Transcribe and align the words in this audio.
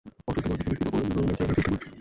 অসুস্থ 0.29 0.47
দাদিকে 0.51 0.69
দেখতে 0.71 0.85
বাবা 0.93 0.97
অনেক 0.97 1.11
দিন 1.15 1.15
ধরে 1.15 1.27
দেশে 1.29 1.33
আসার 1.41 1.47
চেষ্টা 1.49 1.65
করছিলেন। 1.71 1.87